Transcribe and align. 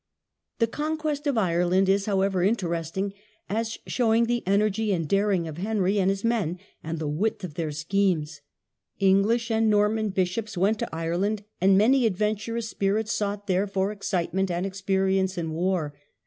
The 0.57 0.65
conquest 0.65 1.27
of 1.27 1.37
Ireland 1.37 1.87
is, 1.87 2.07
however, 2.07 2.41
interesting, 2.41 3.13
as 3.47 3.77
showing 3.85 4.25
the 4.25 4.41
energy 4.47 4.91
and 4.91 5.07
daring 5.07 5.47
of 5.47 5.57
Henry 5.59 5.99
and 5.99 6.09
his 6.09 6.23
men, 6.23 6.57
and 6.83 6.97
the 6.97 7.07
width 7.07 7.43
of 7.43 7.53
their 7.53 7.71
schemes. 7.71 8.41
English 8.97 9.51
and 9.51 9.69
Norman 9.69 10.09
bishops 10.09 10.57
went 10.57 10.79
to 10.79 10.89
Ireland, 10.91 11.43
and 11.61 11.77
many 11.77 12.07
adventurous 12.07 12.67
spirits 12.67 13.13
sought 13.13 13.45
there 13.45 13.67
for 13.67 13.91
excitement 13.91 14.49
and 14.49 14.65
experience 14.65 15.37
in 15.37 15.51
war. 15.51 15.93